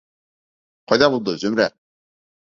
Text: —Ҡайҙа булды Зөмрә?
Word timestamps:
—Ҡайҙа 0.91 1.09
булды 1.15 1.35
Зөмрә? 1.43 1.67